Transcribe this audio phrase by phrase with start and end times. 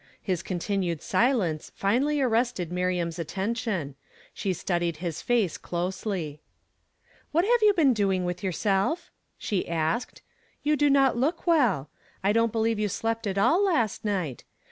[0.19, 3.93] His continued silence finally arrested Miriam's atten tion;
[4.33, 6.41] she studied his face closely."
[7.35, 10.23] Wliat have you been doing with youi self?" she asked;
[10.63, 11.87] "you do not look well.
[12.23, 14.43] I don't believe you slept at all last night.